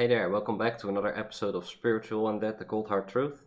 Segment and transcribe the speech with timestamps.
[0.00, 3.42] Hey there, welcome back to another episode of Spiritual and That, the Cold Hard Truth.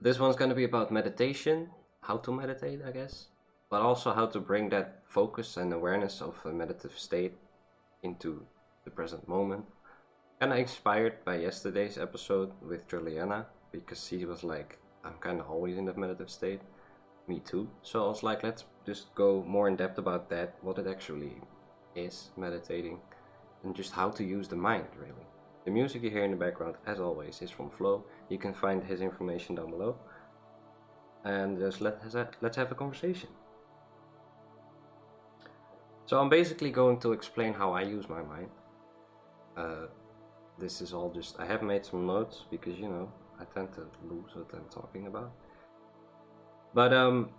[0.00, 1.70] This one's going to be about meditation,
[2.02, 3.30] how to meditate, I guess,
[3.68, 7.34] but also how to bring that focus and awareness of a meditative state
[8.04, 8.46] into
[8.84, 9.64] the present moment.
[10.38, 15.50] Kind of inspired by yesterday's episode with Juliana, because she was like, I'm kind of
[15.50, 16.60] always in that meditative state.
[17.26, 17.68] Me too.
[17.82, 21.40] So I was like, let's just go more in depth about that, what it actually
[21.96, 23.00] is, meditating,
[23.64, 25.26] and just how to use the mind, really.
[25.66, 28.04] The music you hear in the background, as always, is from FLOW.
[28.30, 29.96] You can find his information down below.
[31.24, 32.00] And just let,
[32.40, 33.28] let's have a conversation.
[36.06, 38.48] So I'm basically going to explain how I use my mind.
[39.56, 39.86] Uh,
[40.56, 43.86] this is all just, I have made some notes because, you know, I tend to
[44.08, 45.32] lose what I'm talking about.
[46.74, 47.30] But um,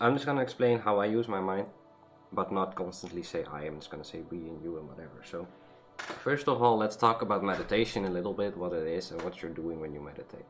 [0.00, 1.66] I'm just gonna explain how I use my mind,
[2.32, 3.62] but not constantly say I.
[3.62, 5.22] I'm just gonna say we and you and whatever.
[5.24, 5.46] So,
[5.98, 9.42] first of all, let's talk about meditation a little bit, what it is and what
[9.42, 10.46] you're doing when you meditate.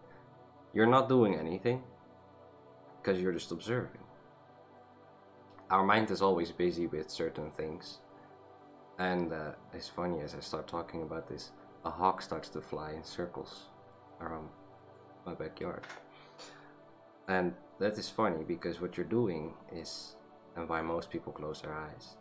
[0.72, 1.82] You're not doing anything
[3.02, 4.02] because you're just observing.
[5.70, 7.98] Our mind is always busy with certain things,
[8.98, 11.52] and uh, it's funny as I start talking about this,
[11.84, 13.66] a hawk starts to fly in circles
[14.20, 14.48] around
[15.24, 15.84] my backyard.
[17.28, 20.16] And that is funny because what you're doing is,
[20.56, 22.16] and why most people close their eyes,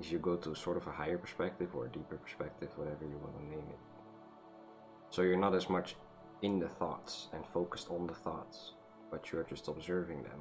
[0.00, 3.18] is you go to sort of a higher perspective or a deeper perspective, whatever you
[3.18, 3.78] want to name it.
[5.10, 5.96] So you're not as much
[6.42, 8.72] in the thoughts and focused on the thoughts,
[9.10, 10.40] but you're just observing them.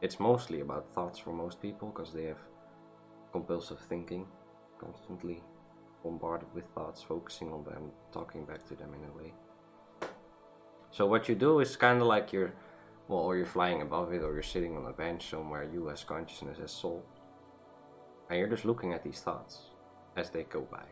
[0.00, 2.40] It's mostly about thoughts for most people because they have
[3.30, 4.26] compulsive thinking,
[4.78, 5.42] constantly
[6.02, 9.32] bombarded with thoughts, focusing on them, talking back to them in a way.
[10.90, 12.52] So what you do is kind of like you're
[13.08, 16.04] well, or you're flying above it, or you're sitting on a bench somewhere, you as
[16.04, 17.04] consciousness, as soul.
[18.32, 19.58] And you're just looking at these thoughts
[20.16, 20.84] as they go by.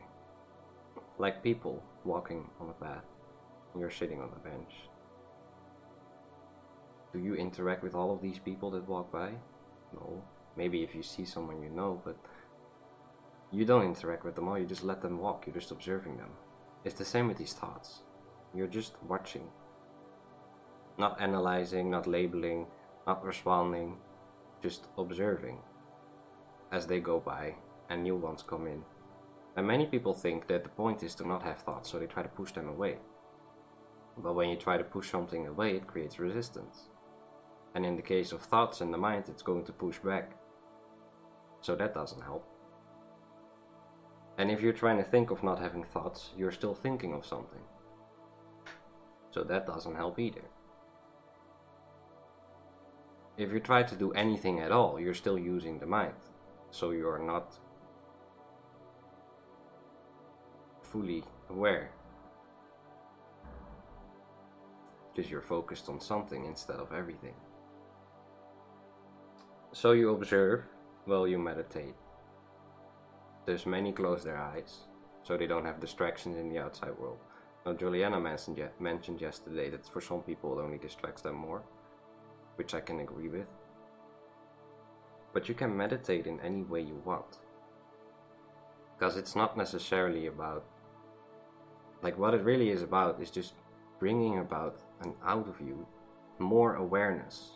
[1.17, 3.07] Like people walking on a path,
[3.75, 4.75] you're sitting on a bench.
[7.15, 9.31] Do you interact with all of these people that walk by?
[9.95, 10.23] No.
[10.55, 12.19] Maybe if you see someone you know, but
[13.51, 16.33] you don't interact with them all, you just let them walk, you're just observing them.
[16.85, 18.01] It's the same with these thoughts.
[18.55, 19.49] You're just watching
[20.99, 22.67] not analyzing, not labeling,
[23.07, 23.97] not responding,
[24.61, 25.57] just observing
[26.73, 27.55] as they go by
[27.89, 28.83] and new ones come in.
[29.57, 32.23] And many people think that the point is to not have thoughts, so they try
[32.23, 32.99] to push them away.
[34.17, 36.89] But when you try to push something away, it creates resistance.
[37.75, 40.33] And in the case of thoughts and the mind, it's going to push back.
[41.61, 42.47] So that doesn't help.
[44.39, 47.61] And if you're trying to think of not having thoughts, you're still thinking of something.
[49.33, 50.43] So that doesn't help either
[53.41, 56.13] if you try to do anything at all, you're still using the mind.
[56.71, 57.59] So you're not
[60.83, 61.91] fully aware.
[65.11, 67.35] Because you're focused on something instead of everything.
[69.73, 70.65] So you observe
[71.05, 71.95] while you meditate.
[73.47, 74.81] There's many close their eyes,
[75.23, 77.19] so they don't have distractions in the outside world.
[77.67, 81.63] Now, Juliana mentioned, mentioned yesterday that for some people it only distracts them more
[82.61, 83.47] which I can agree with.
[85.33, 87.39] But you can meditate in any way you want.
[88.99, 90.65] Because it's not necessarily about,
[92.03, 93.55] like, what it really is about is just
[93.99, 95.87] bringing about and out of you
[96.39, 97.53] more awareness,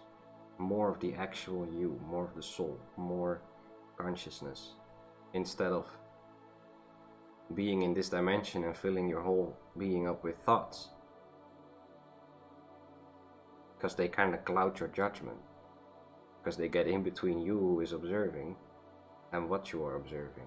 [0.59, 3.41] more of the actual you, more of the soul, more
[3.97, 4.75] consciousness,
[5.33, 5.87] instead of
[7.55, 10.89] being in this dimension and filling your whole being up with thoughts
[13.77, 15.37] because they kind of cloud your judgment
[16.45, 18.55] because they get in between you who is observing
[19.33, 20.47] and what you are observing.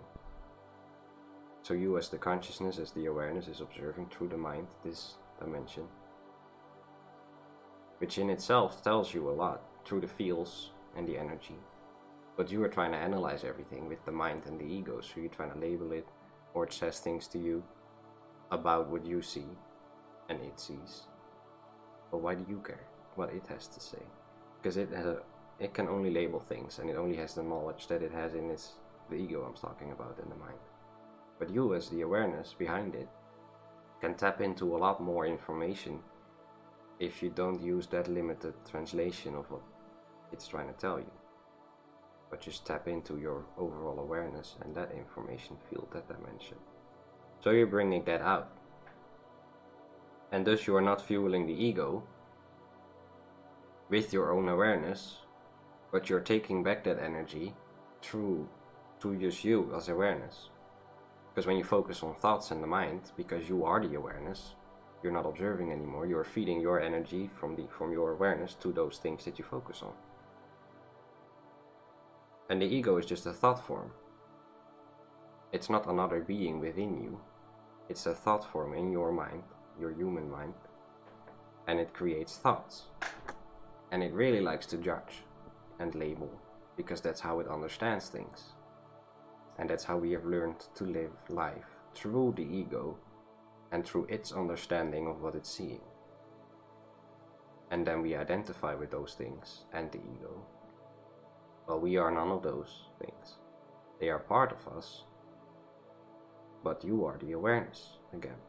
[1.64, 5.88] So you as the consciousness, as the awareness is observing through the mind this dimension,
[7.98, 11.58] which in itself tells you a lot through the feels and the energy.
[12.38, 15.30] But you are trying to analyze everything with the mind and the ego, so you're
[15.30, 16.08] trying to label it,
[16.54, 17.64] or it says things to you
[18.52, 19.48] about what you see
[20.30, 21.08] and it sees.
[22.12, 22.88] But why do you care?
[23.18, 24.04] what it has to say
[24.62, 25.18] because it has a,
[25.60, 28.50] it can only label things and it only has the knowledge that it has in
[28.50, 28.74] its
[29.10, 30.60] the ego I'm talking about in the mind.
[31.40, 33.08] But you as the awareness behind it
[34.02, 36.00] can tap into a lot more information
[37.00, 39.62] if you don't use that limited translation of what
[40.32, 41.12] it's trying to tell you.
[42.30, 46.58] But just tap into your overall awareness and that information field, that dimension.
[47.42, 48.52] So you're bringing that out.
[50.32, 52.04] And thus you are not fueling the ego,
[53.90, 55.20] with your own awareness,
[55.92, 57.54] but you're taking back that energy
[58.02, 58.48] through
[59.00, 60.50] to just you as awareness.
[61.34, 64.56] Because when you focus on thoughts and the mind, because you are the awareness,
[65.04, 66.08] you're not observing anymore.
[66.08, 69.82] You're feeding your energy from the from your awareness to those things that you focus
[69.84, 69.94] on.
[72.50, 73.92] And the ego is just a thought form.
[75.52, 77.20] It's not another being within you.
[77.88, 79.44] It's a thought form in your mind,
[79.80, 80.56] your human mind,
[81.68, 82.84] and it creates thoughts.
[83.92, 85.24] And it really likes to judge
[85.80, 86.30] and label
[86.76, 88.54] because that's how it understands things.
[89.58, 91.66] And that's how we have learned to live life
[91.96, 92.98] through the ego
[93.72, 95.82] and through its understanding of what it's seeing.
[97.72, 100.46] And then we identify with those things and the ego.
[101.68, 103.36] Well, we are none of those things.
[104.00, 105.04] They are part of us,
[106.64, 108.47] but you are the awareness again.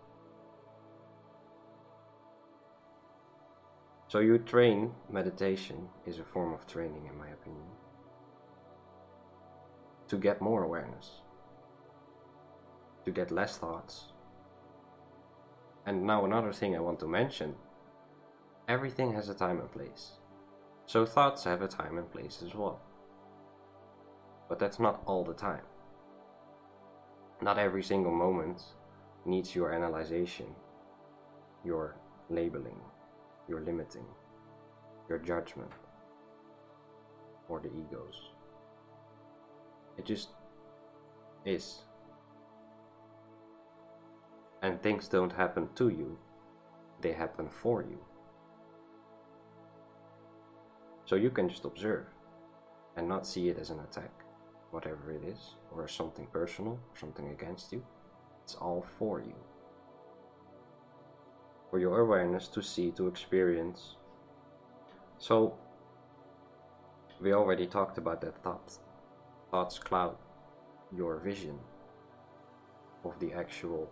[4.08, 7.68] So you train meditation is a form of training in my opinion
[10.08, 11.20] to get more awareness,
[13.04, 14.06] to get less thoughts.
[15.84, 17.54] And now, another thing I want to mention
[18.66, 20.12] everything has a time and place.
[20.86, 22.80] So, thoughts have a time and place as well.
[24.48, 25.64] But that's not all the time.
[27.42, 28.62] Not every single moment
[29.26, 30.46] needs your analyzation,
[31.62, 31.96] your
[32.30, 32.80] labeling,
[33.48, 34.04] your limiting,
[35.08, 35.70] your judgment,
[37.48, 38.30] or the egos.
[39.96, 40.28] It just
[41.44, 41.82] is.
[44.62, 46.18] And things don't happen to you,
[47.00, 47.98] they happen for you.
[51.04, 52.06] So you can just observe
[52.96, 54.12] and not see it as an attack,
[54.72, 57.82] whatever it is, or something personal, or something against you.
[58.44, 59.34] It's all for you.
[61.70, 63.96] For your awareness to see, to experience.
[65.18, 65.54] So,
[67.20, 68.78] we already talked about that thought
[69.50, 70.16] thoughts cloud
[70.94, 71.58] your vision
[73.04, 73.90] of the actual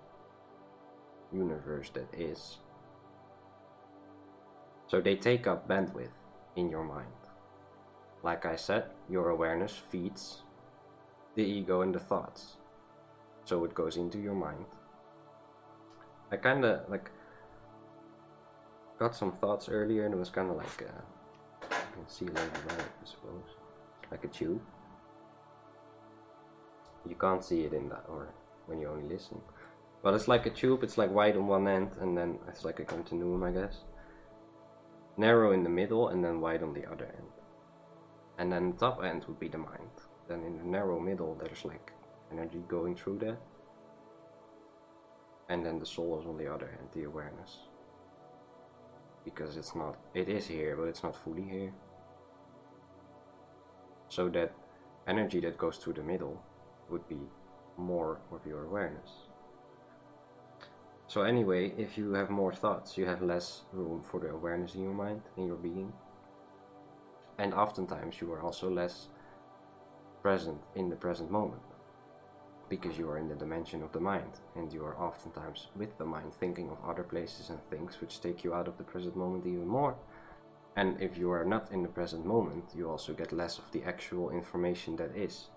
[1.32, 2.58] universe that is.
[4.86, 6.16] So they take up bandwidth
[6.54, 7.06] in your mind.
[8.22, 10.42] Like I said, your awareness feeds
[11.34, 12.56] the ego and the thoughts.
[13.44, 14.66] So it goes into your mind.
[16.30, 17.10] I kinda like
[18.98, 21.02] got some thoughts earlier and it was kinda like uh,
[21.96, 23.50] can see later on I suppose.
[24.10, 24.60] Like a tube?
[27.08, 28.28] You can't see it in that or
[28.66, 29.40] when you only listen.
[30.02, 32.80] But it's like a tube it's like wide on one end and then it's like
[32.80, 33.84] a continuum i guess.
[35.16, 37.32] Narrow in the middle and then wide on the other end.
[38.38, 39.96] And then the top end would be the mind.
[40.28, 41.92] Then in the narrow middle there's like
[42.30, 43.38] energy going through that
[45.48, 47.65] and then the soul is on the other end the awareness
[49.26, 51.72] because it's not it is here but it's not fully here
[54.08, 54.54] so that
[55.06, 56.42] energy that goes through the middle
[56.90, 57.18] would be
[57.76, 59.10] more of your awareness.
[61.08, 64.82] So, anyway, if you have more thoughts, you have less room for the awareness in
[64.82, 65.92] your mind, in your being.
[67.38, 69.08] And oftentimes, you are also less
[70.22, 71.62] present in the present moment
[72.68, 76.04] because you are in the dimension of the mind and you are oftentimes with the
[76.04, 79.46] mind thinking of other places and things which take you out of the present moment
[79.46, 79.96] even more.
[80.76, 83.82] And if you are not in the present moment, you also get less of the
[83.84, 85.48] actual information that is.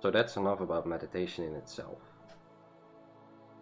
[0.00, 1.98] So that's enough about meditation in itself.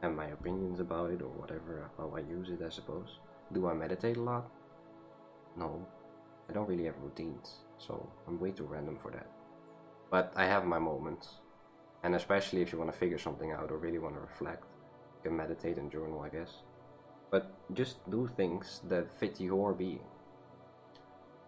[0.03, 3.21] And my opinions about it, or whatever, how I use it, I suppose.
[3.53, 4.51] Do I meditate a lot?
[5.57, 5.87] No.
[6.51, 9.31] I don't really have routines, so I'm way too random for that.
[10.11, 11.29] But I have my moments.
[12.03, 14.65] And especially if you want to figure something out or really want to reflect,
[15.17, 16.63] you can meditate and journal, I guess.
[17.31, 20.05] But just do things that fit your being.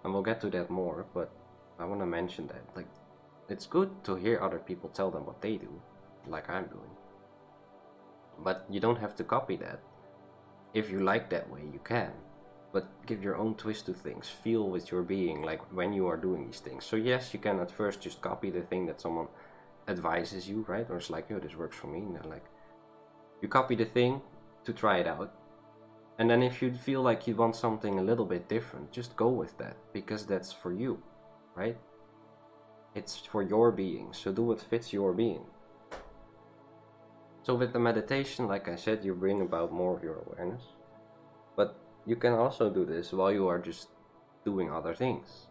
[0.02, 1.30] And we'll get to that more, but
[1.78, 2.64] I want to mention that.
[2.75, 2.88] Like,
[3.49, 5.80] it's good to hear other people tell them what they do,
[6.26, 6.90] like I'm doing.
[8.40, 9.80] But you don't have to copy that.
[10.75, 12.12] If you like that way, you can.
[12.72, 14.28] But give your own twist to things.
[14.28, 16.84] Feel with your being, like when you are doing these things.
[16.84, 19.28] So, yes, you can at first just copy the thing that someone
[19.88, 20.87] advises you, right?
[20.90, 22.00] Or it's like, oh, this works for me.
[22.00, 22.44] And then, like,
[23.40, 24.20] you copy the thing
[24.64, 25.32] to try it out.
[26.18, 29.28] And then, if you feel like you want something a little bit different, just go
[29.28, 31.02] with that because that's for you,
[31.54, 31.78] right?
[32.94, 35.44] It's for your being, so do what fits your being.
[37.44, 40.62] So, with the meditation, like I said, you bring about more of your awareness.
[41.56, 41.78] But
[42.09, 43.88] you can also do this while you are just
[44.45, 45.47] doing other things.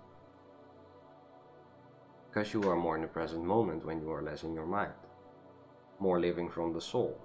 [2.27, 4.99] Because you are more in the present moment when you are less in your mind,
[5.99, 7.17] more living from the soul.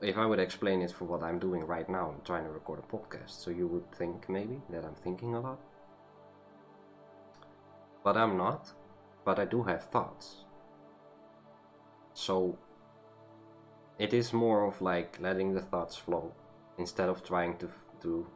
[0.00, 2.80] If I would explain it for what I'm doing right now, I'm trying to record
[2.80, 5.58] a podcast, so you would think maybe that I'm thinking a lot
[8.08, 8.72] but I'm not.
[9.24, 10.44] But I do have thoughts.
[12.14, 12.56] So
[13.98, 16.32] it is more of like letting the thoughts flow
[16.78, 17.68] instead of trying to
[18.00, 18.26] to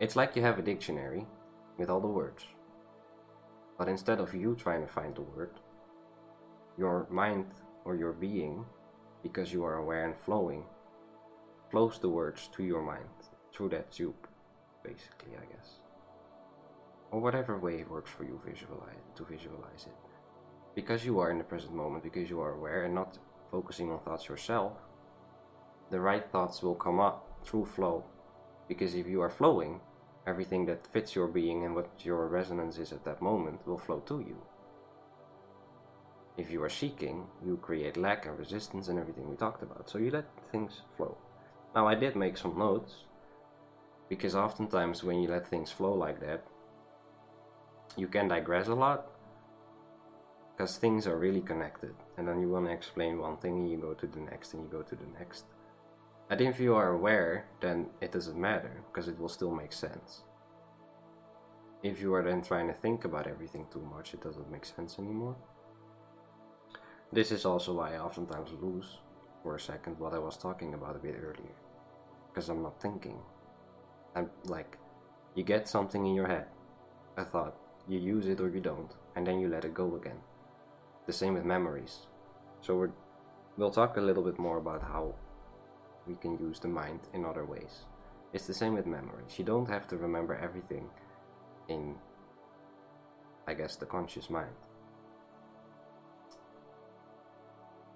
[0.00, 1.26] it's like you have a dictionary
[1.76, 2.46] with all the words.
[3.76, 5.60] But instead of you trying to find the word
[6.78, 7.46] your mind
[7.84, 8.64] or your being
[9.22, 10.64] because you are aware and flowing
[11.70, 13.16] flows the words to your mind
[13.52, 14.26] through that tube
[14.82, 15.80] basically i guess.
[17.10, 19.96] Or whatever way it works for you visualize to visualize it.
[20.74, 23.18] Because you are in the present moment because you are aware and not
[23.50, 24.72] focusing on thoughts yourself,
[25.90, 28.04] the right thoughts will come up through flow.
[28.68, 29.80] Because if you are flowing,
[30.26, 34.00] everything that fits your being and what your resonance is at that moment will flow
[34.00, 34.36] to you.
[36.36, 39.90] If you are seeking, you create lack and resistance and everything we talked about.
[39.90, 41.18] So you let things flow.
[41.74, 43.04] Now, I did make some notes
[44.08, 46.44] because oftentimes when you let things flow like that,
[47.96, 49.06] you can digress a lot
[50.56, 53.78] because things are really connected and then you want to explain one thing and you
[53.78, 55.46] go to the next and you go to the next.
[56.28, 60.20] And if you are aware then it doesn't matter because it will still make sense.
[61.82, 64.98] If you are then trying to think about everything too much it doesn't make sense
[64.98, 65.34] anymore.
[67.10, 68.98] This is also why i oftentimes lose
[69.42, 71.56] for a second what i was talking about a bit earlier
[72.28, 73.18] because i'm not thinking.
[74.14, 74.76] I'm like
[75.34, 76.48] you get something in your head
[77.16, 77.56] a thought
[77.88, 80.20] you use it or you don't and then you let it go again.
[81.06, 82.06] The same with memories.
[82.62, 82.90] So we're,
[83.56, 85.14] we'll talk a little bit more about how
[86.06, 87.86] we can use the mind in other ways.
[88.32, 89.38] It's the same with memories.
[89.38, 90.88] You don't have to remember everything
[91.68, 91.94] in,
[93.46, 94.54] I guess, the conscious mind.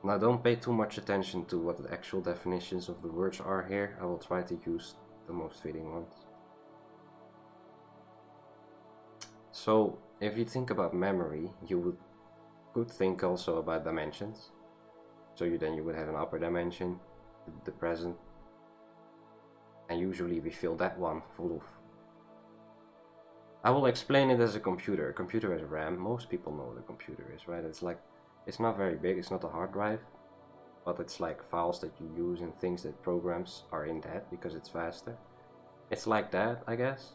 [0.03, 3.65] Now, don't pay too much attention to what the actual definitions of the words are
[3.67, 3.97] here.
[4.01, 4.95] I will try to use
[5.27, 6.13] the most fitting ones.
[9.51, 11.97] So, if you think about memory, you would
[12.75, 14.51] could think also about dimensions.
[15.35, 16.99] So you then you would have an upper dimension,
[17.65, 18.17] the present,
[19.89, 21.63] and usually we fill that one full of.
[23.65, 25.09] I will explain it as a computer.
[25.09, 25.99] A computer has RAM.
[25.99, 27.65] Most people know what a computer is, right?
[27.65, 27.99] It's like,
[28.47, 29.19] it's not very big.
[29.19, 30.01] It's not a hard drive,
[30.85, 34.55] but it's like files that you use and things that programs are in that because
[34.55, 35.17] it's faster.
[35.91, 37.13] It's like that, I guess.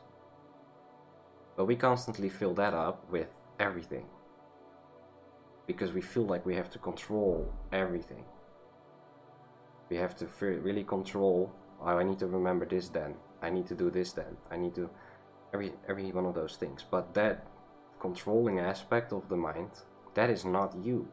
[1.56, 3.28] But we constantly fill that up with
[3.60, 4.06] everything
[5.70, 8.24] because we feel like we have to control everything.
[9.92, 11.52] We have to really control.
[11.80, 13.14] Oh, I need to remember this then.
[13.44, 14.34] I need to do this then.
[14.50, 14.90] I need to
[15.54, 16.84] every every one of those things.
[16.90, 17.46] But that
[18.00, 19.70] controlling aspect of the mind,
[20.16, 21.08] that is not you.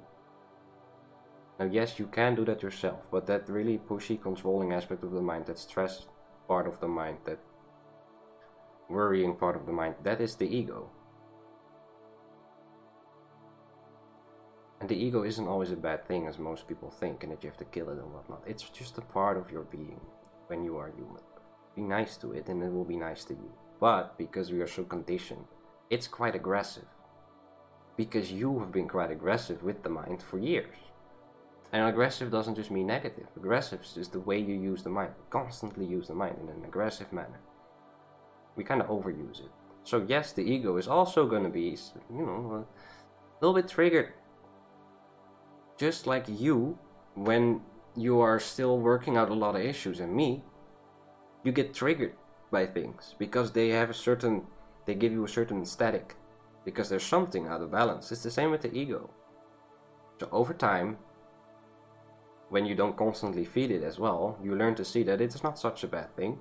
[1.58, 5.26] Now, yes, you can do that yourself, but that really pushy, controlling aspect of the
[5.30, 6.06] mind, that stress
[6.48, 7.40] part of the mind, that
[8.88, 10.90] worrying part of the mind, that is the ego.
[14.80, 17.48] And the ego isn't always a bad thing as most people think and that you
[17.48, 18.42] have to kill it and whatnot.
[18.46, 20.00] It's just a part of your being
[20.48, 21.22] when you are human.
[21.74, 23.50] Be nice to it and it will be nice to you.
[23.80, 25.46] But because we are so conditioned,
[25.88, 26.86] it's quite aggressive.
[27.96, 30.76] Because you have been quite aggressive with the mind for years.
[31.72, 33.26] And aggressive doesn't just mean negative.
[33.36, 35.12] Aggressive is the way you use the mind.
[35.30, 37.40] Constantly use the mind in an aggressive manner.
[38.56, 39.50] We kind of overuse it.
[39.84, 41.76] So yes, the ego is also going to be,
[42.10, 42.66] you know,
[43.40, 44.12] a little bit triggered
[45.78, 46.78] just like you,
[47.14, 47.60] when
[47.96, 50.42] you are still working out a lot of issues, and me,
[51.42, 52.14] you get triggered
[52.50, 54.42] by things because they have a certain,
[54.84, 56.14] they give you a certain static
[56.64, 58.10] because there's something out of balance.
[58.10, 59.10] It's the same with the ego.
[60.18, 60.98] So over time,
[62.48, 65.58] when you don't constantly feed it as well, you learn to see that it's not
[65.58, 66.38] such a bad thing.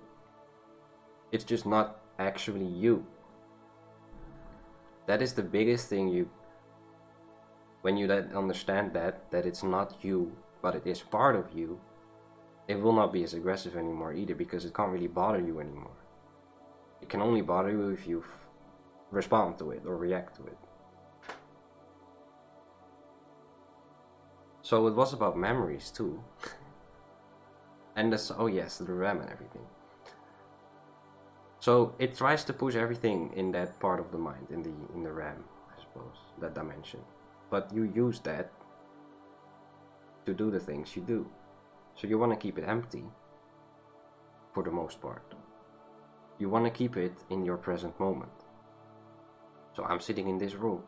[1.32, 3.06] It's just not actually you.
[5.08, 6.30] That is the biggest thing you
[7.86, 10.32] when you understand that that it's not you
[10.64, 11.80] but it is part of you
[12.68, 15.98] it will not be as aggressive anymore either because it can't really bother you anymore.
[17.02, 18.24] It can only bother you if you
[19.12, 20.58] respond to it or react to it.
[24.64, 26.24] So it was about memories too.
[27.98, 29.68] And this oh yes the ram and everything.
[31.60, 35.04] So it tries to push everything in that part of the mind in the in
[35.04, 37.00] the ram i suppose that dimension
[37.50, 38.52] but you use that
[40.26, 41.28] to do the things you do.
[41.96, 43.04] So you want to keep it empty
[44.54, 45.36] for the most part.
[46.40, 48.32] You want to keep it in your present moment.
[49.76, 50.84] So I'm sitting in this room.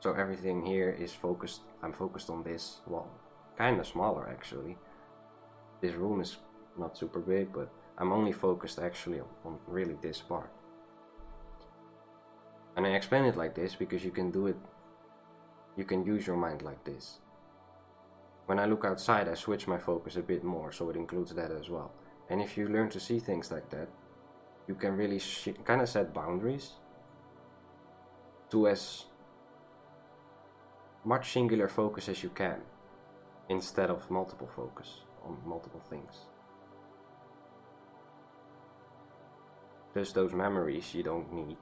[0.00, 3.10] So everything here is focused, I'm focused on this wall.
[3.56, 4.76] Kind of smaller actually.
[5.80, 6.36] This room is
[6.78, 10.50] not super big, but I'm only focused actually on, on really this part.
[12.76, 14.56] And I explain it like this because you can do it,
[15.76, 17.18] you can use your mind like this.
[18.46, 21.50] When I look outside, I switch my focus a bit more, so it includes that
[21.50, 21.92] as well.
[22.28, 23.88] And if you learn to see things like that,
[24.68, 25.20] you can really
[25.64, 26.72] kind of set boundaries
[28.50, 29.04] to as
[31.04, 32.60] much singular focus as you can
[33.48, 36.26] instead of multiple focus on multiple things.
[39.94, 41.58] Just those memories you don't need.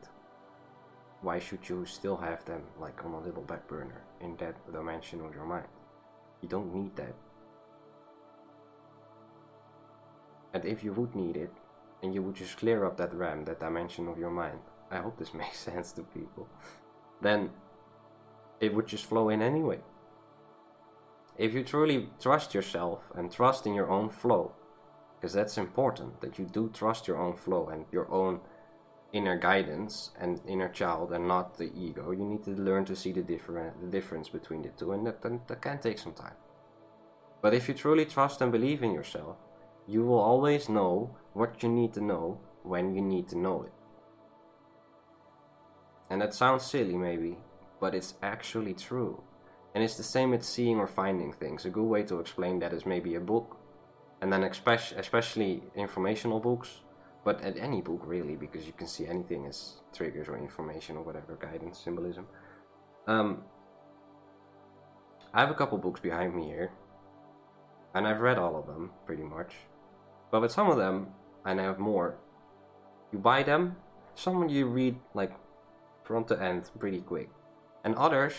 [1.22, 5.20] Why should you still have them like on a little back burner in that dimension
[5.20, 5.68] of your mind?
[6.40, 7.14] You don't need that.
[10.52, 11.52] And if you would need it,
[12.02, 14.58] and you would just clear up that RAM, that dimension of your mind,
[14.90, 16.48] I hope this makes sense to people,
[17.20, 17.50] then
[18.60, 19.78] it would just flow in anyway.
[21.38, 24.52] If you truly trust yourself and trust in your own flow,
[25.14, 28.40] because that's important that you do trust your own flow and your own
[29.12, 32.10] inner guidance and inner child and not the ego.
[32.10, 35.22] You need to learn to see the different the difference between the two, and that,
[35.22, 36.36] that, that can take some time.
[37.42, 39.36] But if you truly trust and believe in yourself,
[39.86, 43.72] you will always know what you need to know when you need to know it.
[46.08, 47.38] And that sounds silly, maybe,
[47.80, 49.22] but it's actually true.
[49.74, 51.64] And it's the same with seeing or finding things.
[51.64, 53.56] A good way to explain that is maybe a book,
[54.20, 56.82] and then especially, especially informational books
[57.24, 61.02] but at any book really because you can see anything as triggers or information or
[61.02, 62.26] whatever guidance symbolism.
[63.06, 63.42] Um,
[65.34, 66.70] i have a couple books behind me here
[67.94, 69.54] and i've read all of them pretty much.
[70.30, 71.08] But with some of them
[71.44, 72.16] and i have more
[73.12, 73.76] you buy them
[74.14, 75.32] some you read like
[76.04, 77.30] front to end pretty quick.
[77.84, 78.34] And others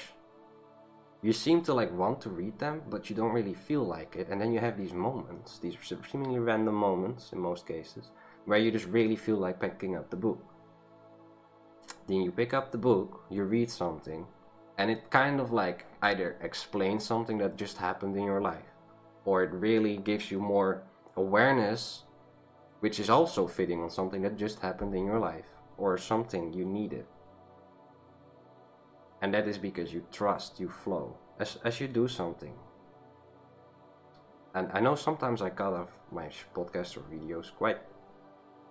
[1.22, 4.28] you seem to like want to read them but you don't really feel like it.
[4.30, 5.78] And then you have these moments these
[6.12, 8.12] seemingly random moments in most cases
[8.46, 10.44] where you just really feel like picking up the book.
[12.08, 14.26] Then you pick up the book, you read something,
[14.78, 18.72] and it kind of like either explains something that just happened in your life,
[19.25, 20.84] or it really gives you more
[21.16, 22.03] awareness,
[22.82, 25.46] which is also fitting on something that just happened in your life,
[25.77, 27.06] or something you needed.
[29.22, 31.16] And that is because you trust, you flow.
[31.40, 32.53] As, as you do something,
[34.53, 37.79] and I know sometimes I cut off my podcasts or videos quite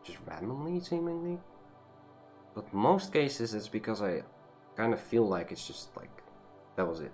[0.05, 1.39] just randomly, seemingly.
[2.55, 4.23] But most cases, it's because I
[4.77, 6.23] kind of feel like it's just like
[6.77, 7.13] that was it.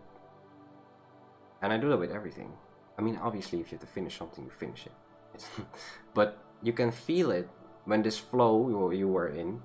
[1.63, 2.53] And I do that with everything.
[2.99, 5.45] I mean, obviously, if you have to finish something, you finish it.
[6.15, 7.49] but you can feel it
[7.85, 9.61] when this flow you were in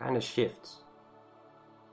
[0.00, 0.76] kind of shifts.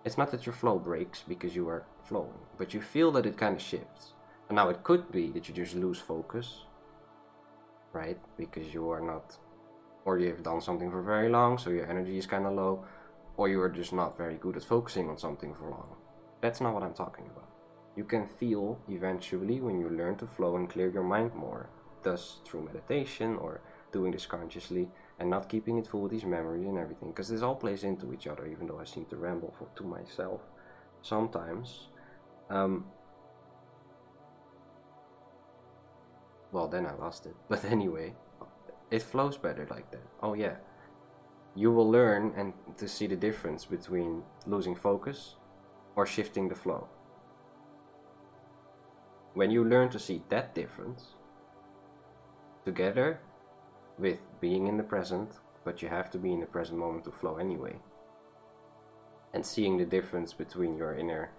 [0.05, 3.37] It's not that your flow breaks because you are flowing, but you feel that it
[3.37, 4.13] kind of shifts.
[4.49, 6.65] And now it could be that you just lose focus,
[7.93, 8.19] right?
[8.37, 9.37] Because you are not
[10.05, 12.85] or you've done something for very long, so your energy is kind of low,
[13.37, 15.95] or you are just not very good at focusing on something for long.
[16.41, 17.49] That's not what I'm talking about.
[17.95, 21.69] You can feel eventually when you learn to flow and clear your mind more,
[22.03, 23.61] thus through meditation or
[23.91, 24.89] doing this consciously
[25.19, 28.11] and not keeping it full with these memories and everything, because this all plays into
[28.13, 30.41] each other, even though I seem to ramble for, to myself
[31.01, 31.87] sometimes.
[32.49, 32.85] Um,
[36.51, 37.35] well, then I lost it.
[37.47, 38.15] But anyway,
[38.93, 40.03] it flows better like that.
[40.21, 40.57] Oh yeah.
[41.55, 45.35] You will learn and to see the difference between losing focus
[45.95, 46.87] or shifting the flow.
[49.33, 51.15] When you learn to see that difference
[52.65, 53.19] together
[53.97, 57.11] with being in the present, but you have to be in the present moment to
[57.11, 57.75] flow anyway.
[59.33, 61.31] And seeing the difference between your inner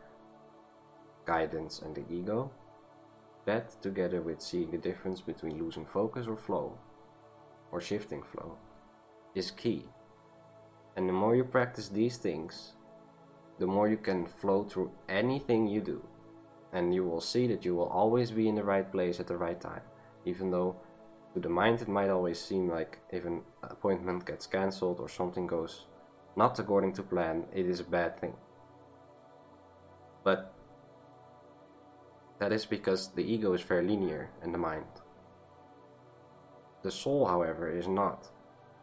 [1.25, 2.51] guidance and the ego,
[3.45, 6.79] that together with seeing the difference between losing focus or flow
[7.75, 8.57] or shifting flow
[9.35, 9.85] is key.
[10.97, 12.75] And the more you practice these things,
[13.59, 16.01] the more you can flow through anything you do.
[16.73, 19.37] And you will see that you will always be in the right place at the
[19.37, 19.83] right time.
[20.25, 20.77] Even though
[21.35, 25.47] to the mind it might always seem like if an appointment gets cancelled or something
[25.49, 25.87] goes
[26.37, 28.35] not according to plan, it is a bad thing.
[30.25, 30.53] But
[32.39, 35.04] that is because the ego is very linear in the mind.
[36.85, 38.29] The soul, however, is not.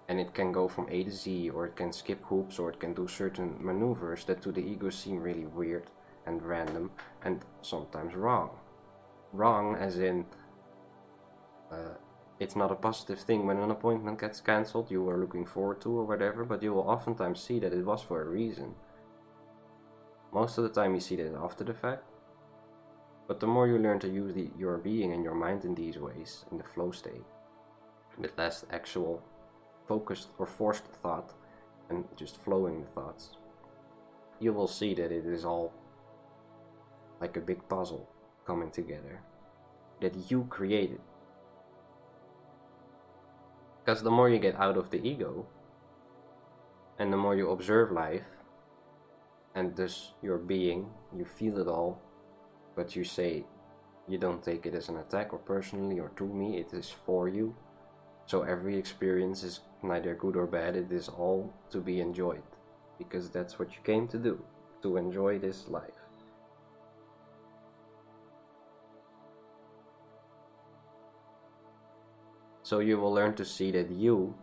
[0.10, 2.80] And it can go from A to Z, or it can skip hoops, or it
[2.80, 5.86] can do certain maneuvers that to the ego seem really weird
[6.26, 6.90] and random
[7.24, 8.50] and sometimes wrong.
[9.32, 10.26] Wrong, as in,
[11.72, 11.96] uh,
[12.40, 16.00] it's not a positive thing when an appointment gets cancelled you were looking forward to
[16.00, 18.74] or whatever, but you will oftentimes see that it was for a reason.
[20.34, 22.04] Most of the time, you see that after the fact.
[23.28, 26.00] But the more you learn to use the, your being and your mind in these
[26.00, 27.24] ways, in the flow state,
[28.18, 29.24] with less actual
[29.88, 31.34] focused or forced thought
[31.90, 33.32] and just flowing thoughts,
[34.40, 35.74] you will see that it is all
[37.20, 38.10] like a big puzzle
[38.46, 39.22] coming together
[40.02, 41.00] that you created.
[43.84, 45.46] Because the more you get out of the ego,
[47.00, 48.26] and the more you observe life,
[49.56, 52.00] and thus your being, you feel it all,
[52.76, 53.46] but you say
[54.08, 57.28] you don't take it as an attack or personally or to me, it is for
[57.28, 57.56] you.
[58.26, 62.44] So every experience is neither good or bad, it is all to be enjoyed.
[62.98, 64.44] Because that's what you came to do,
[64.84, 66.02] to enjoy this life.
[72.64, 74.34] So you will learn to see that you,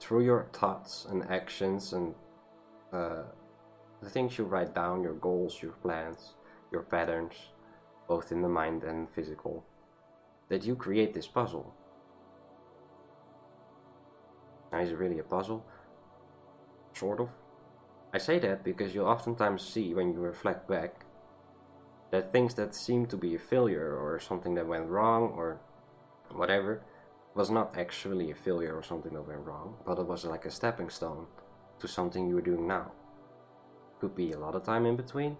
[0.00, 2.14] through your thoughts and actions and
[2.92, 3.22] uh,
[4.02, 6.34] the things you write down, your goals, your plans,
[6.72, 7.34] your patterns,
[8.08, 9.64] both in the mind and physical,
[10.48, 11.72] that you create this puzzle.
[14.74, 15.64] Now, is really a puzzle?
[16.94, 17.30] Sort of.
[18.12, 21.04] I say that because you oftentimes see when you reflect back
[22.10, 25.60] that things that seem to be a failure or something that went wrong or
[26.32, 26.82] whatever
[27.36, 30.50] was not actually a failure or something that went wrong, but it was like a
[30.50, 31.26] stepping stone
[31.78, 32.90] to something you were doing now.
[34.00, 35.36] Could be a lot of time in between,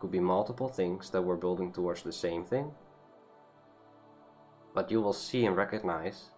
[0.00, 2.72] could be multiple things that were building towards the same thing.
[4.74, 6.30] But you will see and recognize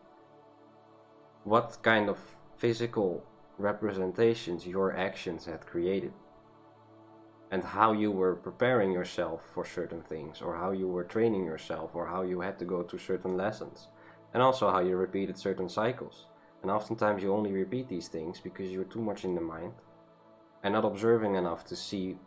[1.45, 2.19] what kind of
[2.61, 3.25] physical
[3.57, 6.13] representations your actions had created
[7.51, 11.93] and how you were preparing yourself for certain things or how you were training yourself
[11.95, 13.89] or how you had to go to certain lessons
[14.35, 16.27] and also how you repeated certain cycles.
[16.61, 19.73] And oftentimes you only repeat these things because you're too much in the mind
[20.63, 22.19] and not observing enough to see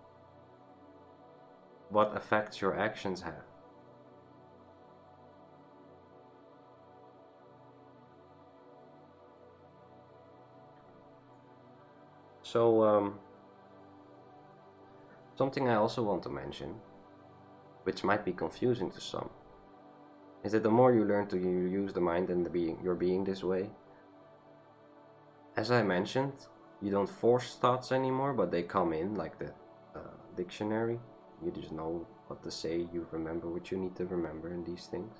[1.89, 3.52] what effects your actions have.
[12.53, 13.15] So, um,
[15.35, 16.75] something I also want to mention,
[17.81, 19.31] which might be confusing to some,
[20.43, 23.23] is that the more you learn to use the mind and the being, your being
[23.23, 23.71] this way,
[25.57, 26.33] as I mentioned,
[26.79, 29.51] you don't force thoughts anymore, but they come in like the
[29.95, 30.99] uh, dictionary.
[31.43, 32.85] You just know what to say.
[32.93, 35.15] You remember what you need to remember in these things.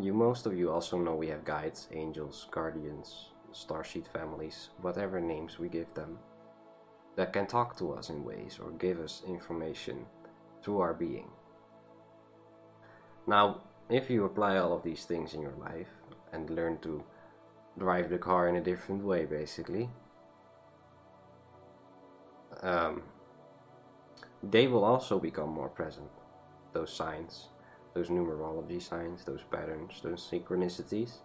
[0.00, 5.58] You, most of you also know we have guides, angels, guardians, starseed families, whatever names
[5.58, 6.18] we give them,
[7.16, 10.06] that can talk to us in ways or give us information
[10.62, 11.30] through our being.
[13.26, 15.88] Now, if you apply all of these things in your life
[16.32, 17.04] and learn to
[17.78, 19.88] drive the car in a different way, basically,
[22.62, 23.02] um,
[24.42, 26.10] they will also become more present.
[26.72, 27.48] Those signs,
[27.94, 31.18] those numerology signs, those patterns, those synchronicities.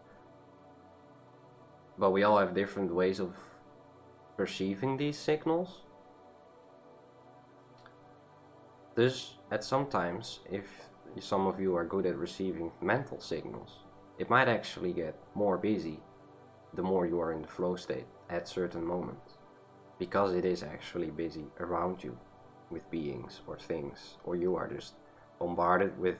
[1.99, 3.35] But we all have different ways of
[4.37, 5.81] perceiving these signals.
[8.95, 10.65] Thus, at some times, if
[11.19, 13.79] some of you are good at receiving mental signals,
[14.17, 15.99] it might actually get more busy
[16.73, 19.37] the more you are in the flow state at certain moments
[19.97, 22.17] because it is actually busy around you
[22.69, 24.93] with beings or things or you are just
[25.39, 26.15] bombarded with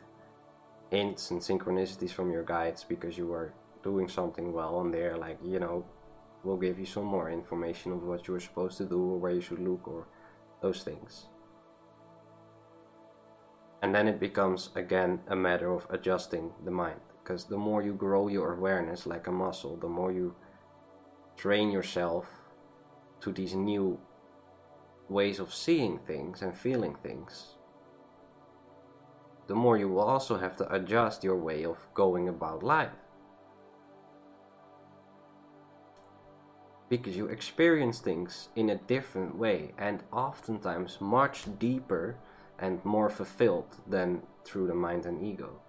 [0.89, 5.37] hints and synchronicities from your guides because you are doing something well and they're like
[5.43, 5.85] you know
[6.43, 9.31] we'll give you some more information of what you are supposed to do or where
[9.31, 10.07] you should look or
[10.61, 11.25] those things
[13.81, 16.99] and then it becomes again a matter of adjusting the mind.
[17.23, 20.35] Because the more you grow your awareness like a muscle, the more you
[21.37, 22.25] train yourself
[23.21, 23.99] to these new
[25.07, 27.55] ways of seeing things and feeling things,
[29.47, 32.91] the more you will also have to adjust your way of going about life.
[36.89, 42.17] Because you experience things in a different way and oftentimes much deeper
[42.57, 45.61] and more fulfilled than through the mind and ego.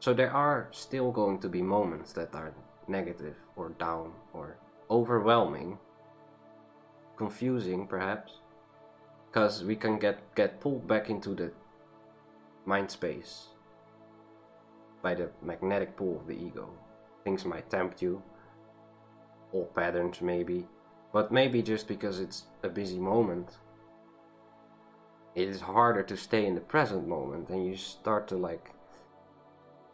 [0.00, 2.54] So there are still going to be moments that are
[2.88, 4.56] negative or down or
[4.90, 5.78] overwhelming,
[7.16, 8.34] confusing perhaps,
[9.26, 11.50] because we can get, get pulled back into the
[12.64, 13.48] mind space
[15.02, 16.68] by the magnetic pull of the ego.
[17.24, 18.22] Things might tempt you,
[19.52, 20.66] old patterns maybe,
[21.12, 23.58] but maybe just because it's a busy moment
[25.36, 28.70] it is harder to stay in the present moment and you start to like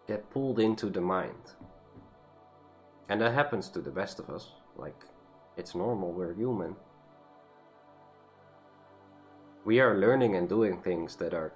[0.07, 1.55] get pulled into the mind.
[3.09, 4.53] And that happens to the best of us.
[4.77, 5.05] Like,
[5.57, 6.77] it's normal, we're human.
[9.65, 11.53] We are learning and doing things that are.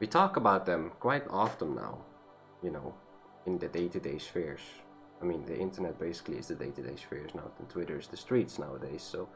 [0.00, 1.98] We talk about them quite often now,
[2.62, 2.94] you know,
[3.46, 4.62] in the day to day spheres.
[5.22, 8.58] I mean, the internet basically is the day-to-day spheres now, and Twitter is the streets
[8.58, 9.02] nowadays.
[9.02, 9.28] So,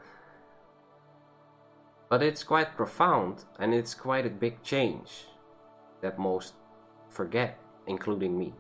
[2.11, 5.27] but it's quite profound, and it's quite a big change
[6.03, 6.55] that most
[7.09, 8.55] forget, including me.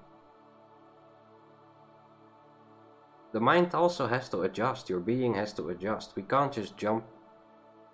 [3.32, 4.88] The mind also has to adjust.
[4.88, 6.14] Your being has to adjust.
[6.16, 7.04] We can't just jump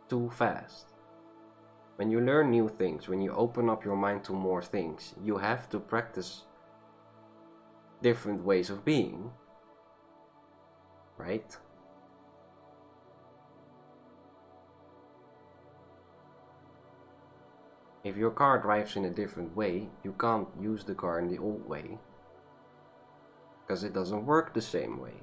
[0.09, 0.87] too fast.
[1.97, 5.39] When you learn new things, when you open up your mind to more things, you
[5.39, 6.45] have to practice
[8.03, 9.31] different ways of being.
[11.17, 11.57] Right?
[18.05, 21.39] If your car drives in a different way, you can't use the car in the
[21.39, 21.99] old way.
[23.61, 25.15] Because it doesn't work the same way.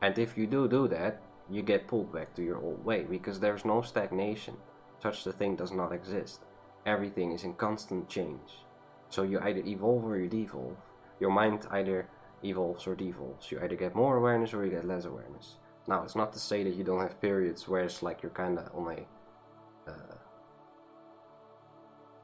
[0.00, 3.40] And if you do do that, you get pulled back to your old way because
[3.40, 4.56] there's no stagnation.
[5.02, 6.40] Such a thing does not exist.
[6.84, 8.64] Everything is in constant change.
[9.08, 10.76] So you either evolve or you devolve.
[11.20, 12.08] Your mind either
[12.44, 13.50] evolves or devolves.
[13.50, 15.56] You either get more awareness or you get less awareness.
[15.88, 18.58] Now, it's not to say that you don't have periods where it's like you're kind
[18.58, 19.90] of on a.
[19.90, 20.16] Uh,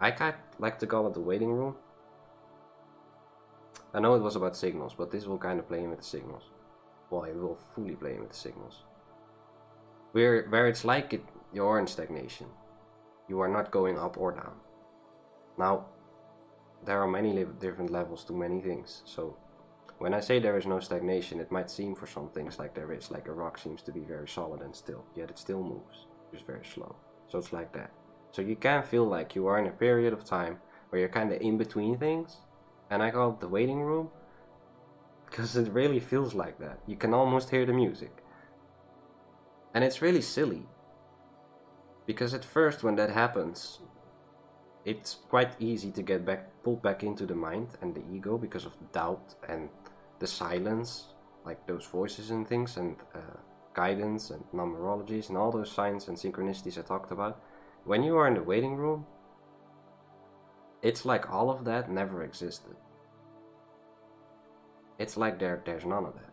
[0.00, 1.76] I kind like to call it the waiting room.
[3.94, 6.04] I know it was about signals, but this will kind of play in with the
[6.04, 6.44] signals.
[7.10, 8.82] Well, it will fully play in with the signals.
[10.12, 12.46] Where, where it's like it, you're in stagnation.
[13.28, 14.54] You are not going up or down.
[15.58, 15.86] Now,
[16.84, 19.02] there are many different levels to many things.
[19.04, 19.36] So,
[19.98, 22.92] when I say there is no stagnation, it might seem for some things like there
[22.92, 23.10] is.
[23.10, 26.46] Like a rock seems to be very solid and still, yet it still moves, just
[26.46, 26.96] very slow.
[27.28, 27.92] So it's like that.
[28.32, 31.32] So you can feel like you are in a period of time where you're kind
[31.32, 32.38] of in between things,
[32.90, 34.10] and I call it the waiting room
[35.32, 36.80] because it really feels like that.
[36.86, 38.22] You can almost hear the music.
[39.72, 40.66] And it's really silly.
[42.04, 43.78] Because at first, when that happens,
[44.84, 48.64] it's quite easy to get back pulled back into the mind and the ego because
[48.64, 49.68] of doubt and
[50.18, 51.06] the silence,
[51.44, 53.38] like those voices and things, and uh,
[53.74, 57.40] guidance and numerologies and all those signs and synchronicities I talked about.
[57.84, 59.06] When you are in the waiting room,
[60.82, 62.76] it's like all of that never existed.
[64.98, 66.32] It's like there there's none of that.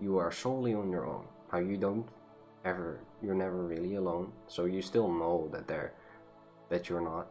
[0.00, 1.24] You are solely on your own.
[1.50, 2.08] How you don't
[2.64, 4.32] ever you're never really alone.
[4.48, 5.92] So you still know that there
[6.68, 7.28] that you're not.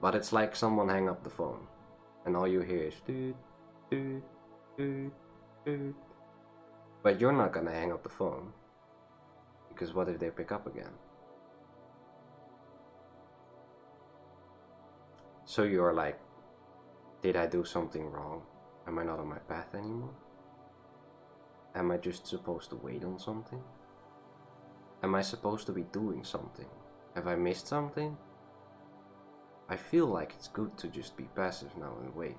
[0.00, 1.66] But it's like someone hang up the phone
[2.24, 3.36] and all you hear is doot
[3.90, 4.22] doot
[4.76, 5.12] doot
[5.64, 5.96] doot.
[7.02, 8.52] But you're not gonna hang up the phone.
[9.68, 10.92] Because what if they pick up again?
[15.46, 16.20] So you're like,
[17.22, 18.42] did I do something wrong?
[18.86, 20.14] Am I not on my path anymore?
[21.74, 23.62] Am I just supposed to wait on something?
[25.02, 26.66] Am I supposed to be doing something?
[27.18, 28.16] Have I missed something?
[29.68, 32.36] I feel like it's good to just be passive now and wait.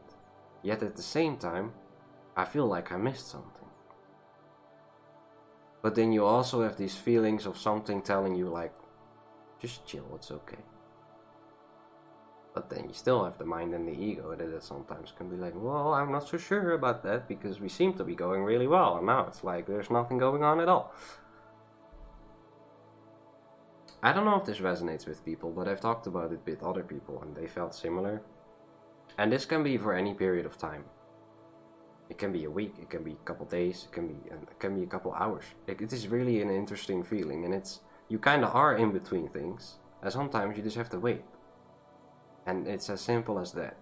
[0.64, 1.74] Yet at the same time,
[2.38, 3.68] I feel like I missed something.
[5.82, 8.74] But then you also have these feelings of something telling you, like,
[9.60, 10.64] just chill, it's okay.
[12.54, 15.36] But then you still have the mind and the ego that it sometimes can be
[15.36, 18.68] like, well, I'm not so sure about that because we seem to be going really
[18.68, 20.94] well, and now it's like there's nothing going on at all.
[24.02, 26.84] I don't know if this resonates with people, but I've talked about it with other
[26.84, 28.22] people and they felt similar.
[29.18, 30.86] And this can be for any period of time.
[32.10, 34.60] It can be a week, it can be a couple days, it can be it
[34.60, 35.44] can be a couple hours.
[35.68, 39.28] It, it is really an interesting feeling, and it's you kind of are in between
[39.28, 41.24] things, and sometimes you just have to wait.
[42.48, 43.78] And it's as simple as that,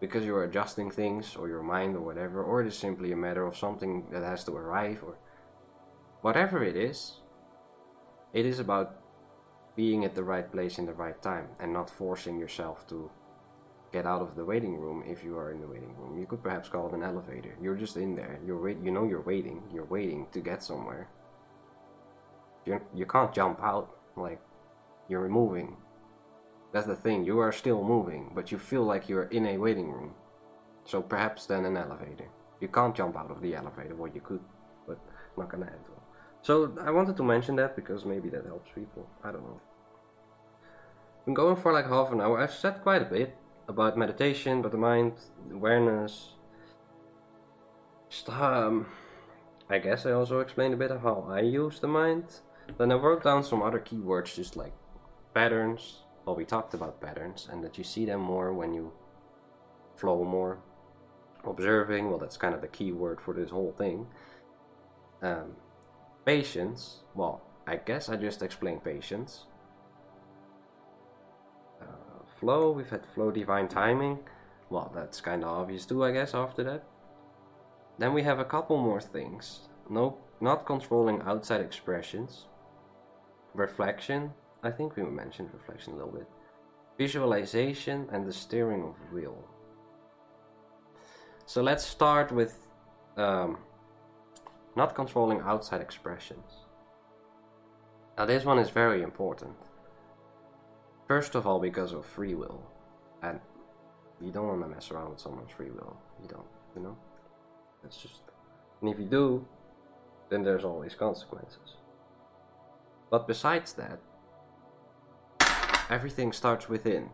[0.00, 3.46] because you're adjusting things or your mind or whatever, or it is simply a matter
[3.46, 5.16] of something that has to arrive or
[6.22, 7.20] whatever it is.
[8.32, 8.99] It is about
[9.80, 13.10] being at the right place in the right time and not forcing yourself to
[13.94, 16.18] get out of the waiting room if you are in the waiting room.
[16.20, 17.54] You could perhaps call it an elevator.
[17.62, 18.38] You're just in there.
[18.46, 18.76] You're wait.
[18.84, 19.62] You know you're waiting.
[19.72, 21.08] You're waiting to get somewhere.
[22.66, 23.86] You you can't jump out
[24.26, 24.42] like
[25.08, 25.70] you're moving.
[26.72, 27.24] That's the thing.
[27.24, 30.12] You are still moving, but you feel like you're in a waiting room.
[30.84, 32.28] So perhaps then an elevator.
[32.60, 33.94] You can't jump out of the elevator.
[33.94, 34.44] Well, you could,
[34.86, 34.98] but
[35.38, 36.04] not gonna well.
[36.42, 36.52] So
[36.88, 39.08] I wanted to mention that because maybe that helps people.
[39.24, 39.60] I don't know.
[41.30, 42.40] Been going for like half an hour.
[42.40, 43.36] I've said quite a bit
[43.68, 45.12] about meditation, about the mind,
[45.52, 46.32] awareness.
[48.26, 48.86] Um,
[49.68, 52.24] I guess I also explained a bit of how I use the mind.
[52.76, 54.72] Then I wrote down some other keywords, just like
[55.32, 55.98] patterns.
[56.26, 58.90] Well, we talked about patterns, and that you see them more when you
[59.94, 60.58] flow more.
[61.44, 64.08] Observing, well, that's kind of the key word for this whole thing.
[65.22, 65.54] Um,
[66.24, 69.44] patience, well, I guess I just explained patience
[72.40, 74.18] flow, we've had flow divine timing.
[74.70, 76.84] Well, that's kind of obvious too, I guess, after that.
[77.98, 79.68] Then we have a couple more things.
[79.88, 82.46] No, not controlling outside expressions.
[83.54, 84.32] Reflection.
[84.62, 86.28] I think we mentioned reflection a little bit.
[86.96, 89.44] Visualization and the steering of will.
[91.46, 92.68] So let's start with
[93.16, 93.58] um,
[94.76, 96.50] not controlling outside expressions.
[98.16, 99.56] Now, this one is very important.
[101.10, 102.62] First of all, because of free will.
[103.20, 103.40] And
[104.20, 105.96] you don't want to mess around with someone's free will.
[106.22, 106.46] You don't,
[106.76, 106.96] you know?
[107.82, 108.20] That's just.
[108.80, 109.44] And if you do,
[110.28, 111.74] then there's always consequences.
[113.10, 113.98] But besides that,
[115.90, 117.10] everything starts within.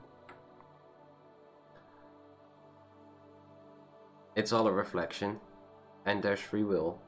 [4.35, 5.41] It's all a reflection,
[6.05, 6.99] and there's free will,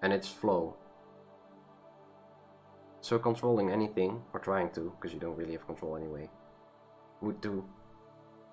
[0.00, 0.76] and it's flow.
[3.02, 6.30] So controlling anything, or trying to, because you don't really have control anyway,
[7.20, 7.64] would do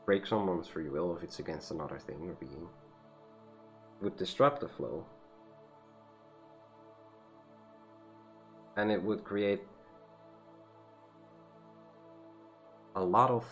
[0.08, 2.68] break someone's free will if it's against another thing or being,
[4.02, 5.06] would disrupt the flow,
[8.76, 9.62] and it would create
[12.96, 13.46] a lot of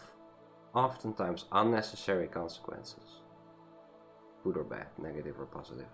[0.73, 3.21] oftentimes unnecessary consequences
[4.43, 5.91] good or bad, negative or positive.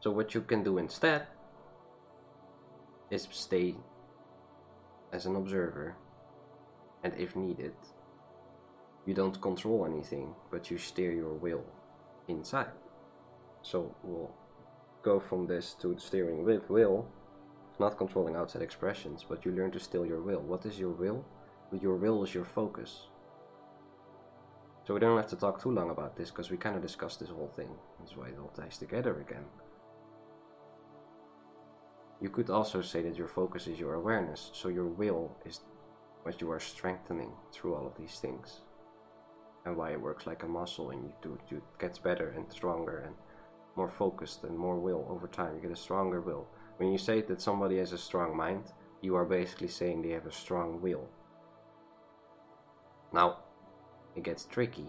[0.00, 1.26] So, what you can do instead
[3.10, 3.74] is stay
[5.12, 5.96] as an observer,
[7.02, 7.74] and if needed,
[9.06, 11.64] you don't control anything, but you steer your will
[12.26, 12.72] inside.
[13.62, 14.34] So, we'll
[15.02, 17.08] go from this to steering with will,
[17.78, 20.40] not controlling outside expressions, but you learn to steer your will.
[20.40, 21.24] What is your will?
[21.72, 23.08] Your will is your focus.
[24.86, 27.20] So we don't have to talk too long about this because we kind of discussed
[27.20, 27.68] this whole thing.
[27.98, 29.44] That's why it all ties together again.
[32.20, 35.60] You could also say that your focus is your awareness, so your will is
[36.22, 38.60] what you are strengthening through all of these things.
[39.64, 42.98] And why it works like a muscle and you do you gets better and stronger
[42.98, 43.14] and
[43.76, 45.54] more focused and more will over time.
[45.54, 46.48] You get a stronger will.
[46.78, 48.64] When you say that somebody has a strong mind,
[49.00, 51.08] you are basically saying they have a strong will.
[53.12, 53.38] Now,
[54.16, 54.88] it gets tricky.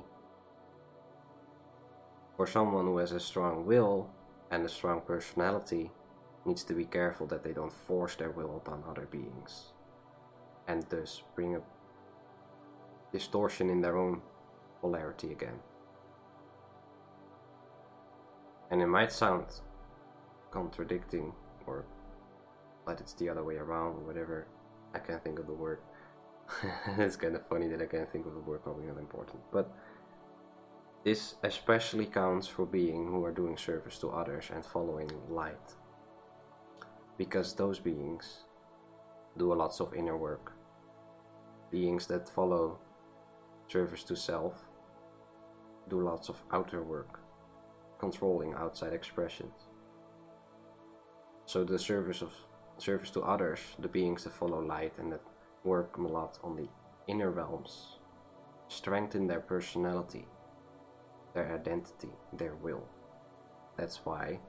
[2.36, 4.10] For someone who has a strong will
[4.50, 5.92] and a strong personality,
[6.46, 9.74] needs to be careful that they don't force their will upon other beings
[10.68, 11.62] and thus bring a
[13.12, 14.22] distortion in their own
[14.82, 15.60] polarity again.
[18.72, 19.46] And it might sound
[20.52, 21.34] contradicting
[21.66, 21.86] or
[22.86, 24.48] but it's the other way around or whatever.
[24.96, 25.80] I can't think of the word.
[26.98, 29.40] it's kind of funny that I can't think of the word, probably not important.
[29.52, 29.72] But
[31.04, 35.76] this especially counts for being who are doing service to others and following light.
[37.20, 38.46] Because those beings
[39.38, 40.54] do a lots of inner work.
[41.70, 42.80] Beings that follow
[43.68, 44.56] service to self
[45.90, 47.20] do lots of outer work,
[48.00, 49.68] controlling outside expressions.
[51.46, 52.32] So the service of
[52.78, 55.24] service to others, the beings that follow light and that
[55.64, 56.70] work a lot on the
[57.08, 58.00] inner realms,
[58.70, 60.26] strengthen their personality,
[61.34, 62.88] their identity, their will.
[63.78, 64.40] That's why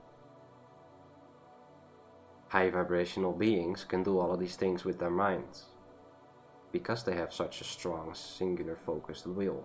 [2.50, 5.66] high vibrational beings can do all of these things with their minds,
[6.72, 9.64] because they have such a strong, singular focused will.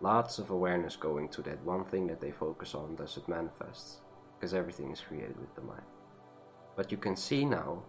[0.00, 4.00] Lots of awareness going to that one thing that they focus on, thus it manifests,
[4.36, 5.82] because everything is created with the mind.
[6.76, 7.82] But you can see now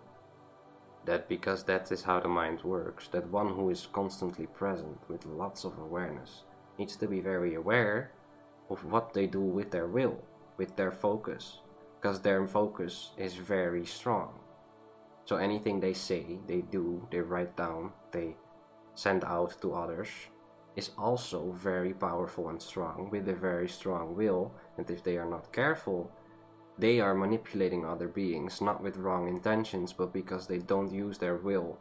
[1.05, 5.23] that because that is how the mind works, that one who is constantly present with
[5.23, 6.45] lots of awareness
[6.79, 8.11] needs to be very aware
[8.71, 10.23] of what they do with their will,
[10.57, 11.59] with their focus,
[12.05, 14.31] because their focus is very strong.
[15.25, 18.35] So anything they say, they do, they write down, they
[18.93, 20.09] send out to others
[20.75, 25.27] is also very powerful and strong with a very strong will, and if they are
[25.27, 26.11] not careful,
[26.77, 31.37] they are manipulating other beings, not with wrong intentions, but because they don't use their
[31.37, 31.79] will.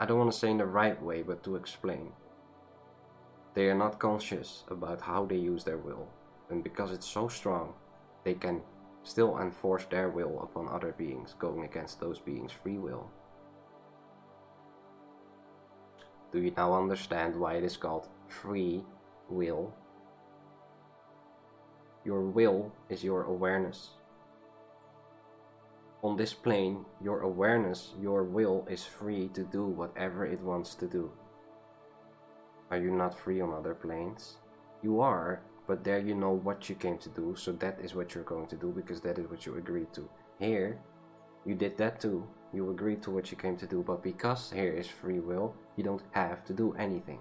[0.00, 2.10] I don't want to say in the right way, but to explain.
[3.54, 6.08] They are not conscious about how they use their will,
[6.50, 7.74] and because it's so strong,
[8.24, 8.62] they can
[9.02, 13.10] still enforce their will upon other beings, going against those beings' free will.
[16.32, 18.84] Do you now understand why it is called free
[19.28, 19.74] will
[22.04, 23.90] your will is your awareness.
[26.02, 30.88] On this plane, your awareness, your will is free to do whatever it wants to
[30.88, 31.12] do.
[32.72, 34.38] Are you not free on other planes?
[34.82, 38.14] You are, but there you know what you came to do, so that is what
[38.14, 40.08] you're going to do because that is what you agreed to.
[40.38, 40.78] Here,
[41.44, 44.72] you did that too, you agreed to what you came to do, but because here
[44.72, 47.18] is free will, you don't have to do anything.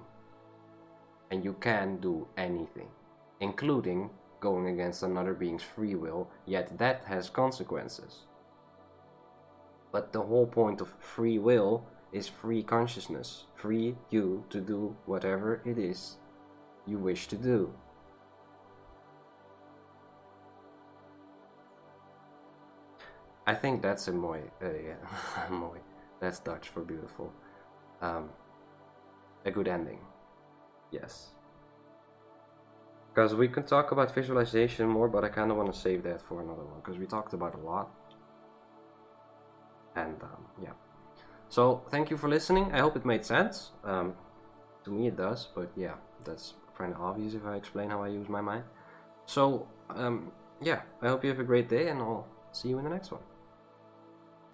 [1.30, 2.88] And you can do anything,
[3.40, 4.10] including
[4.42, 8.26] going against another being's free will, yet that has consequences.
[9.92, 15.62] But the whole point of free will is free consciousness, free you to do whatever
[15.64, 16.18] it is
[16.86, 17.74] you wish to do.
[23.48, 25.80] I think that's a mooi, uh, yeah, mooi.
[26.20, 27.34] That's Dutch for beautiful.
[28.02, 28.30] Um,
[29.46, 30.00] a good ending.
[30.92, 31.30] Yes.
[33.14, 36.22] Because we can talk about visualization more, but I kind of want to save that
[36.22, 37.90] for another one because we talked about a lot.
[39.96, 40.74] And um, yeah.
[41.50, 42.72] So thank you for listening.
[42.72, 43.72] I hope it made sense.
[43.84, 44.14] Um,
[44.86, 48.08] to me it does, but yeah, that's kind of obvious if I explain how I
[48.08, 48.64] use my mind.
[49.26, 50.32] So um,
[50.62, 53.12] yeah, I hope you have a great day, and I'll see you in the next
[53.12, 53.22] one.